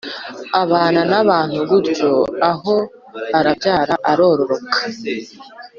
abana 0.63 0.99
n’abantu 1.11 1.59
gutyo, 1.69 2.11
aho, 2.51 2.75
arabyara, 3.37 3.93
arororoka 4.11 4.77